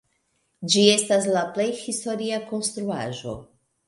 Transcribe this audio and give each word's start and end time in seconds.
Ĝi 0.75 0.85
estas 0.93 1.27
la 1.35 1.43
plej 1.57 1.67
historia 1.81 2.39
konstruaĵo. 2.47 3.35